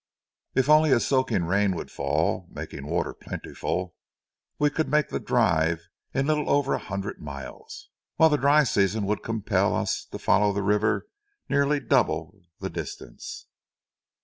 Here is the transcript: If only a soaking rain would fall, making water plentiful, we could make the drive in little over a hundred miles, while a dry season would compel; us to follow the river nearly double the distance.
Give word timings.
If 0.55 0.67
only 0.67 0.89
a 0.91 0.99
soaking 0.99 1.43
rain 1.43 1.75
would 1.75 1.91
fall, 1.91 2.47
making 2.49 2.87
water 2.87 3.13
plentiful, 3.13 3.93
we 4.57 4.71
could 4.71 4.89
make 4.89 5.09
the 5.09 5.19
drive 5.19 5.87
in 6.11 6.25
little 6.25 6.49
over 6.49 6.73
a 6.73 6.79
hundred 6.79 7.21
miles, 7.21 7.87
while 8.15 8.33
a 8.33 8.37
dry 8.39 8.63
season 8.63 9.05
would 9.05 9.21
compel; 9.21 9.75
us 9.75 10.03
to 10.05 10.17
follow 10.17 10.53
the 10.53 10.63
river 10.63 11.05
nearly 11.49 11.79
double 11.79 12.41
the 12.59 12.69
distance. 12.71 13.45